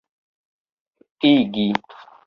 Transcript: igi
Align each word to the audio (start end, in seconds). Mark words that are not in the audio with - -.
igi 1.31 1.67